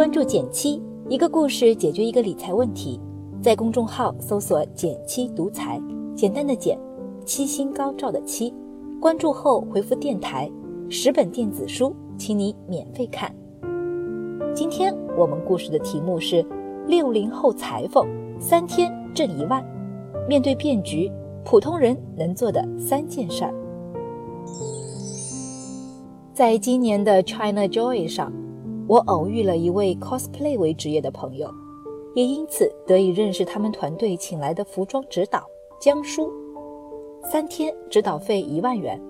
[0.00, 2.98] 关注减七，一个故事解决一个理财问题。
[3.42, 5.78] 在公众号搜索“减七独裁，
[6.16, 6.78] 简单的减，
[7.26, 8.54] 七星高照的七。
[8.98, 10.50] 关注后回复“电台”，
[10.88, 13.30] 十本电子书，请你免费看。
[14.54, 16.42] 今天我们故事的题目是：
[16.86, 18.08] 六零后裁缝
[18.40, 19.62] 三天挣一万。
[20.26, 21.12] 面对变局，
[21.44, 23.52] 普通人能做的三件事儿。
[26.32, 28.32] 在今年的 China Joy 上，
[28.90, 31.48] 我偶遇了一位 cosplay 为职业的朋友，
[32.12, 36.28] 也因此得以认识他们团队请来的服装指导江叔。
[37.22, 39.00] 三天指导费一万元，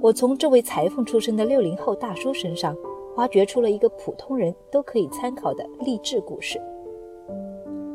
[0.00, 2.76] 我从这位裁缝出身的六零后大叔身上，
[3.18, 6.60] 挖掘出了一个普通人都可以参考的励志故事。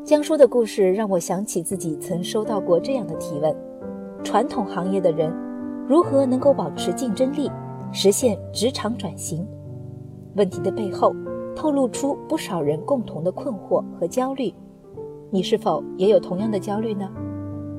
[0.05, 3.53] 江叔的故事让我想起自己曾收到过这样的提问：
[4.23, 5.29] 传统行业的人
[5.85, 7.51] 如何能够保持竞争力？
[7.91, 9.45] 实现职场转型，
[10.35, 11.15] 问题的背后
[11.55, 14.53] 透露出不少人共同的困惑和焦虑。
[15.31, 17.09] 你是否也有同样的焦虑呢？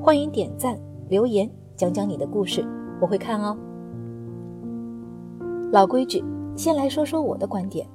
[0.01, 0.77] 欢迎点赞
[1.09, 2.65] 留言，讲讲你的故事，
[2.99, 3.57] 我会看哦。
[5.71, 6.23] 老规矩，
[6.55, 7.87] 先来说说我的观点。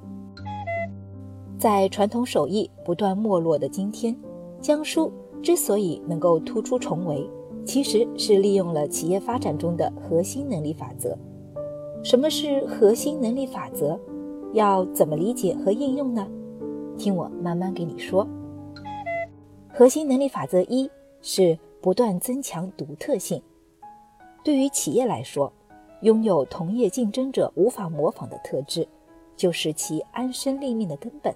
[1.57, 4.15] 在传统手艺不断没落的今天，
[4.59, 5.11] 江苏
[5.41, 7.29] 之所以能够突出重围，
[7.65, 11.17] 其实是利用了企业发展中的核心能力法则。
[12.03, 13.97] 什么是核心能力法则？
[14.53, 16.27] 要怎么理解和应用呢？
[16.97, 18.27] 听我慢慢给你说。
[19.67, 20.89] 核心能力法则一
[21.21, 23.41] 是不断增强独特性。
[24.43, 25.51] 对于企业来说，
[26.01, 28.87] 拥有同业竞争者无法模仿的特质，
[29.35, 31.33] 就是其安身立命的根本。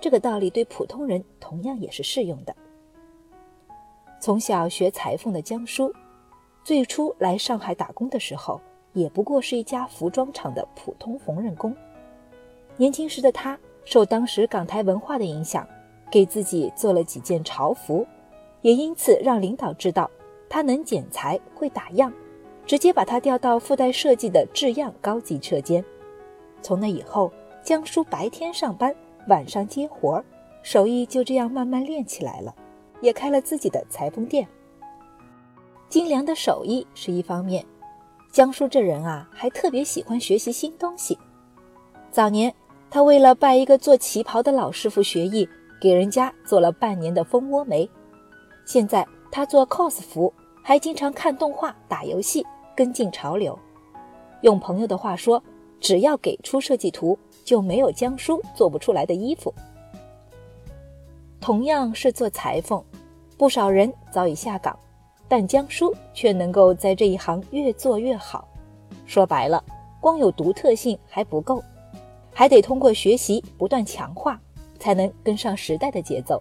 [0.00, 2.56] 这个道理对普通人同样也是适用的。
[4.18, 5.92] 从小学裁缝的江叔，
[6.64, 8.60] 最初来上海打工的时候。
[8.92, 11.72] 也不过是一家服装厂的普通缝纫工。
[12.80, 15.68] 年轻时的他受当时港台文化的影响，
[16.10, 18.06] 给自己做了几件潮服，
[18.62, 20.10] 也因此让领导知道
[20.48, 22.10] 他能剪裁、会打样，
[22.64, 25.84] 直接把他调到附带设计的制样高级车间。
[26.62, 27.30] 从那以后，
[27.62, 28.96] 江叔白天上班，
[29.28, 30.24] 晚上接活儿，
[30.62, 32.54] 手艺就这样慢慢练起来了，
[33.02, 34.48] 也开了自己的裁缝店。
[35.90, 37.62] 精良的手艺是一方面。
[38.32, 41.18] 江叔这人啊，还特别喜欢学习新东西。
[42.10, 42.52] 早年，
[42.90, 45.48] 他为了拜一个做旗袍的老师傅学艺，
[45.80, 47.88] 给人家做了半年的蜂窝煤。
[48.66, 53.56] 现在他做 cos 服，还经常看动画、打游戏，跟进潮流。
[54.42, 55.40] 用朋友的话说，
[55.78, 59.54] 只要给出设计图，就没有江叔做不出来的衣服。
[61.40, 62.82] 同样是做裁缝，
[63.38, 64.76] 不少人早已下岗。
[65.28, 68.48] 但江叔却能够在这一行越做越好。
[69.06, 69.62] 说白了，
[70.00, 71.62] 光有独特性还不够，
[72.40, 74.40] 还得通过学习不断强化，
[74.78, 76.40] 才能跟上时代的节奏。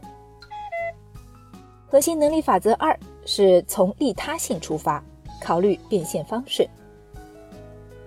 [1.89, 5.03] 核心能力法则二是从利他性出发，
[5.41, 6.65] 考虑变现方式。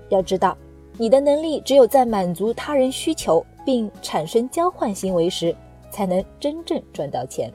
[0.09, 0.57] 要知道，
[0.97, 5.55] 你的能力只有在满足他人需求并产生交换行为时，
[5.91, 7.53] 才能真正赚到钱。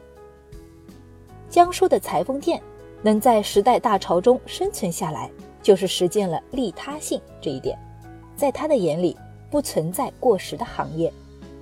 [1.50, 2.62] 江叔的裁缝店。
[3.02, 5.32] 能在时代大潮中生存下来，
[5.64, 7.78] 就是实践了利他性这一点。
[8.36, 9.16] 在他的眼里，
[9.50, 11.12] 不存在过时的行业。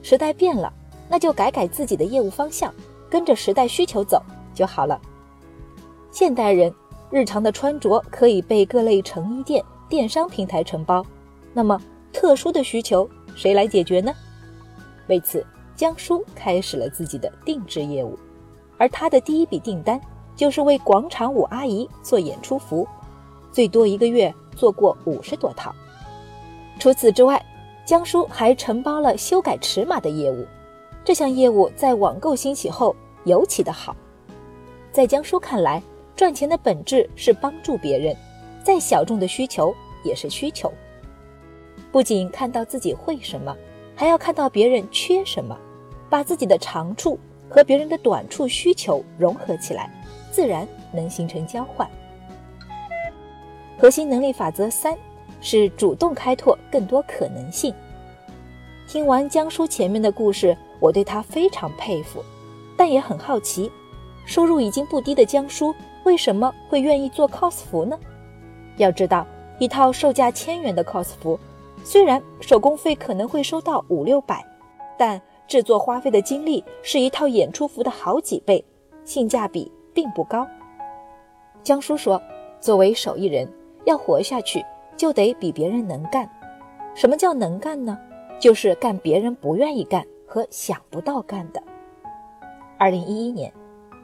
[0.02, 0.72] 时代变了，
[1.10, 2.74] 那就改改自己的业务方向，
[3.10, 4.22] 跟着时代需求走
[4.54, 5.00] 就好了。
[6.12, 6.74] 现代人
[7.10, 11.06] 日常的穿着可以被各类成衣店、电商平台承包，
[11.54, 11.82] 那么
[12.14, 14.14] 特殊的需求谁来解决呢？
[15.08, 18.18] 为此，江叔开始了自己的定制业务，
[18.78, 20.00] 而他的第一笔订单。
[20.36, 22.86] 就是为广场舞阿姨做演出服，
[23.54, 25.74] 最多一个月做过五十多套。
[26.78, 27.42] 除此之外，
[27.86, 30.46] 江叔还承包了修改尺码的业务。
[31.04, 33.96] 这项业务在网购兴起后尤其的好。
[34.92, 35.82] 在江叔看来，
[36.16, 38.16] 赚钱的本质是帮助别人，
[38.64, 39.74] 再小众的需求
[40.04, 40.72] 也是需求。
[41.92, 43.56] 不仅看到自己会什么，
[43.96, 45.56] 还要看到别人缺什么，
[46.10, 49.92] 把自己的长处和别人的短处需求融合起来。
[50.32, 51.90] 自然能形成交换。
[53.78, 54.98] 核心能力法则三
[55.46, 57.72] 是主动开拓更多可能性。
[58.88, 62.24] 听完江叔前面的故事，我对他非常佩服，
[62.76, 63.72] 但也很好奇，
[64.26, 67.98] 收入已经不低的江叔为什么会愿意做 cos 服呢？
[68.78, 69.26] 要知道，
[69.60, 71.40] 一套售价千元的 cos 服，
[71.84, 74.44] 虽然手工费可能会收到五六百，
[74.98, 78.66] 但制作花费的精力是一套演出服的好几倍，
[79.06, 79.72] 性价比。
[79.96, 80.46] 并不高。
[81.64, 82.22] 江叔说
[82.60, 83.50] ：“作为手艺人，
[83.86, 84.62] 要活下去
[84.98, 86.30] 就得比别人能干。
[86.94, 87.98] 什么叫能干呢？
[88.40, 91.62] 就是干别人不愿意干，和想不到干的。
[92.78, 93.52] 二零一一年，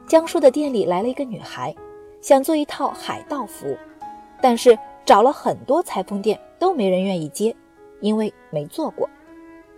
[0.06, 1.74] 江叔的店里来了一个女孩，
[2.20, 3.76] 想做一套海盗服，
[4.40, 7.54] 但是找了很多裁缝店都没人愿意接，
[8.00, 9.08] 因为没做过。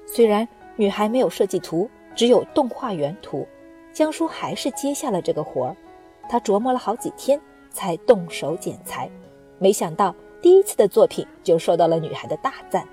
[0.07, 0.47] 虽然
[0.77, 3.47] 女孩没有设计图，只有动画原图，
[3.93, 5.77] 江叔还是接下了这个活儿。
[6.29, 7.41] 他琢磨了好几天
[7.71, 9.11] 才动手剪裁，
[9.59, 10.15] 没想到
[10.45, 12.87] 第一次的作品就受到了女孩的大赞。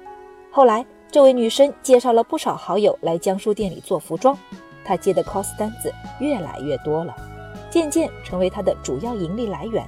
[0.49, 4.37] 后来，这位女生介绍了不少好友来江叔店里做服装，
[4.85, 7.13] 她接的 cos 单子越来越多了，
[7.69, 9.85] 渐渐成为她的主要盈利来源。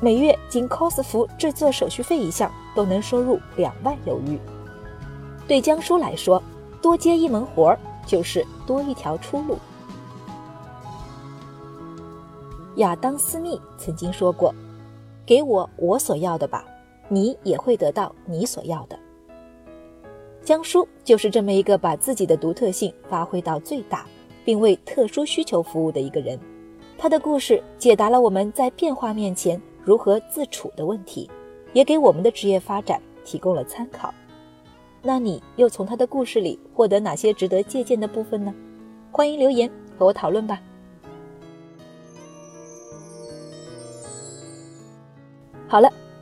[0.00, 4.40] 每月仅 cos 服制作手续费一项都能收入两万有余。
[5.46, 6.42] 对江叔来说，
[6.80, 9.58] 多接一门活儿就是多一条出路。
[12.76, 14.54] 亚当·斯密曾经说过
[15.26, 16.64] ：“给我我所要的吧，
[17.12, 18.98] 你也会得到你所要的。”
[20.42, 24.06] 江叔就是这么一个把自己的独特性发挥到最大，
[24.44, 26.38] 并为特殊需求服务的一个人。
[26.96, 31.30] 他的故事解答了我们在变化面前如何自处的问题，
[31.72, 34.12] 也给我们的职业发展提供了参考。
[35.02, 38.54] 那你又从他的故事里获得哪些值得借鉴的部分呢？
[39.10, 40.60] 欢迎留言和我讨论吧。
[45.68, 45.92] 好了，